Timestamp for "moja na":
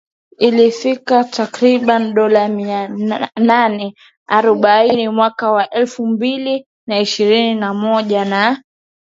7.73-8.63